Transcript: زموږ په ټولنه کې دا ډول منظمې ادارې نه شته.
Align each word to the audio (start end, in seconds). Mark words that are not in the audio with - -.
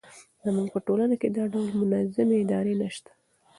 زموږ 0.45 0.67
په 0.73 0.79
ټولنه 0.87 1.15
کې 1.21 1.27
دا 1.35 1.43
ډول 1.53 1.67
منظمې 1.79 2.35
ادارې 2.43 2.73
نه 2.81 2.87
شته. 2.95 3.11